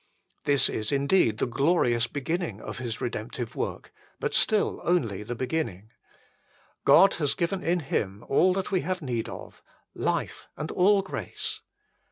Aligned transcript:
This 0.45 0.67
is 0.67 0.91
indeed 0.91 1.37
the 1.37 1.45
glorious 1.45 2.07
beginning 2.07 2.59
of 2.59 2.79
His 2.79 3.01
redemptive 3.01 3.55
work, 3.55 3.93
but 4.19 4.33
still 4.33 4.81
only 4.83 5.21
the 5.21 5.35
beginning. 5.35 5.91
God 6.85 7.13
has 7.21 7.35
given 7.35 7.61
in 7.61 7.81
Him 7.81 8.25
all 8.27 8.51
that 8.53 8.71
we 8.71 8.81
have 8.81 9.03
need 9.03 9.29
of: 9.29 9.61
life 9.93 10.47
and 10.57 10.71
all 10.71 11.03
grace. 11.03 11.61